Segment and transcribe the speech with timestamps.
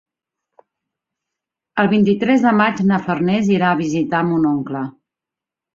[1.83, 4.85] El vint-i-tres de maig na Farners irà a visitar mon oncle.